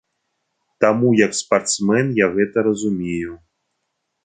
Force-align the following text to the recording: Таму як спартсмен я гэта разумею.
Таму 0.85 1.11
як 1.25 1.31
спартсмен 1.41 2.11
я 2.23 2.31
гэта 2.39 2.65
разумею. 2.71 3.39